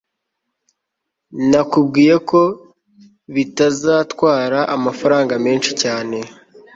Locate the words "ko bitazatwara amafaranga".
2.29-5.33